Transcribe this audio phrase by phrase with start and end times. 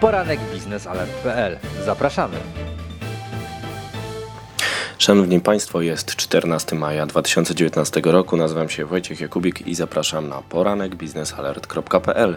[0.00, 1.58] poranek biznesalert.pl.
[1.84, 2.36] Zapraszamy.
[4.98, 8.36] Szanowni Państwo, jest 14 maja 2019 roku.
[8.36, 12.36] Nazywam się Wojciech Jakubik i zapraszam na poranek biznesalert.pl.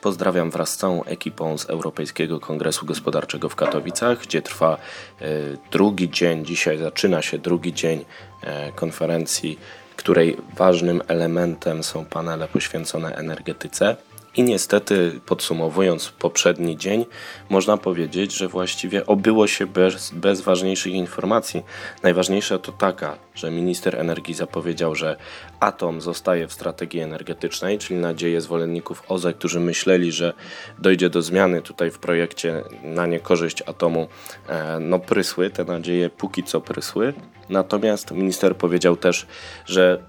[0.00, 4.76] Pozdrawiam wraz z całą ekipą z Europejskiego Kongresu Gospodarczego w Katowicach, gdzie trwa
[5.20, 5.26] e,
[5.70, 8.04] drugi dzień, dzisiaj zaczyna się drugi dzień
[8.42, 9.58] e, konferencji,
[9.96, 13.96] której ważnym elementem są panele poświęcone energetyce.
[14.36, 17.06] I niestety, podsumowując poprzedni dzień,
[17.50, 21.62] można powiedzieć, że właściwie obyło się bez, bez ważniejszych informacji.
[22.02, 25.16] Najważniejsza to taka, że minister energii zapowiedział, że
[25.60, 30.32] atom zostaje w strategii energetycznej, czyli nadzieje zwolenników OZE, którzy myśleli, że
[30.78, 34.08] dojdzie do zmiany tutaj w projekcie na niekorzyść atomu,
[34.48, 37.14] e, no prysły, te nadzieje póki co prysły.
[37.48, 39.26] Natomiast minister powiedział też,
[39.66, 40.02] że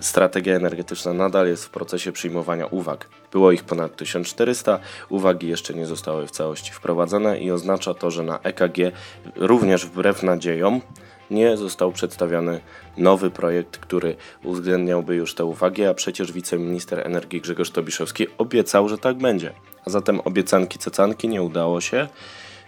[0.00, 3.08] strategia energetyczna nadal jest w procesie przyjmowania uwag.
[3.32, 8.22] Było ich ponad 1400, uwagi jeszcze nie zostały w całości wprowadzone i oznacza to, że
[8.22, 8.78] na EKG
[9.36, 10.80] również wbrew nadziejom
[11.30, 12.60] nie został przedstawiony
[12.96, 18.98] nowy projekt, który uwzględniałby już te uwagi, a przecież wiceminister energii Grzegorz Tobiszowski obiecał, że
[18.98, 19.52] tak będzie.
[19.86, 22.08] A zatem obiecanki cecanki nie udało się.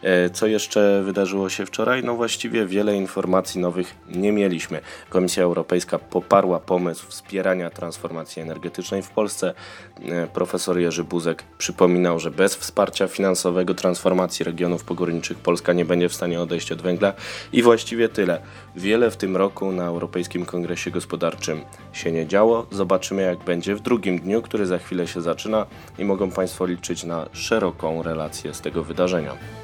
[0.04, 2.04] E, co jeszcze wydarzyło się wczoraj?
[2.04, 4.80] No właściwie wiele informacji nowych nie mieliśmy.
[5.08, 9.54] Komisja Europejska poparła pomysł wspierania transformacji energetycznej w Polsce.
[10.02, 16.08] E, profesor Jerzy Buzek przypominał, że bez wsparcia finansowego transformacji regionów pogórniczych Polska nie będzie
[16.08, 17.12] w stanie odejść od węgla
[17.52, 18.40] i właściwie tyle.
[18.76, 21.60] Wiele w tym roku na Europejskim Kongresie Gospodarczym
[21.92, 22.66] się nie działo.
[22.70, 25.66] Zobaczymy jak będzie w drugim dniu, który za chwilę się zaczyna
[25.98, 29.63] i mogą Państwo liczyć na szeroką relację z tego wydarzenia.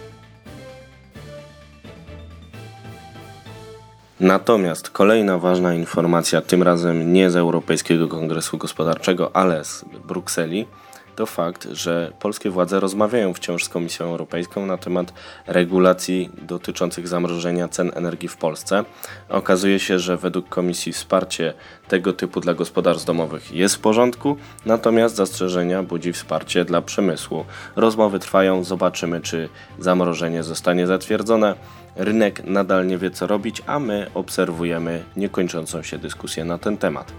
[4.20, 10.66] Natomiast kolejna ważna informacja, tym razem nie z Europejskiego Kongresu Gospodarczego, ale z Brukseli,
[11.20, 15.12] to fakt, że polskie władze rozmawiają wciąż z Komisją Europejską na temat
[15.46, 18.84] regulacji dotyczących zamrożenia cen energii w Polsce.
[19.28, 21.54] Okazuje się, że według Komisji wsparcie
[21.88, 24.36] tego typu dla gospodarstw domowych jest w porządku,
[24.66, 27.44] natomiast zastrzeżenia budzi wsparcie dla przemysłu.
[27.76, 31.54] Rozmowy trwają, zobaczymy, czy zamrożenie zostanie zatwierdzone.
[31.96, 37.12] Rynek nadal nie wie, co robić, a my obserwujemy niekończącą się dyskusję na ten temat.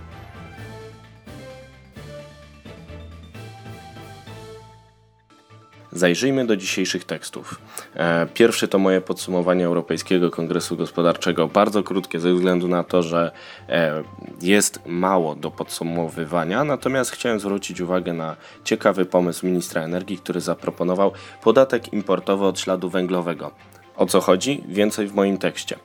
[5.94, 7.62] Zajrzyjmy do dzisiejszych tekstów.
[7.96, 13.32] E, pierwszy to moje podsumowanie Europejskiego Kongresu Gospodarczego, bardzo krótkie ze względu na to, że
[13.70, 14.04] e,
[14.42, 21.12] jest mało do podsumowywania, natomiast chciałem zwrócić uwagę na ciekawy pomysł ministra energii, który zaproponował
[21.44, 23.52] podatek importowy od śladu węglowego.
[23.96, 24.64] O co chodzi?
[24.68, 25.80] Więcej w moim tekście.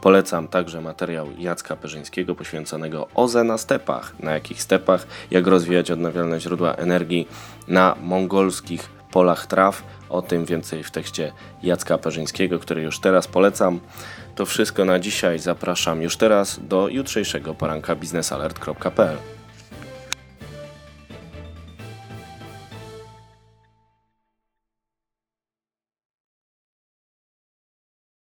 [0.00, 4.20] Polecam także materiał Jacka Perzyńskiego poświęconego OZE na stepach.
[4.20, 7.28] Na jakich stepach, jak rozwijać odnawialne źródła energii
[7.68, 9.82] na mongolskich polach traw.
[10.08, 11.32] O tym więcej w tekście
[11.62, 13.80] Jacka Perzyńskiego, który już teraz polecam.
[14.34, 15.38] To wszystko na dzisiaj.
[15.38, 19.37] Zapraszam już teraz do jutrzejszego poranka biznesalert.pl.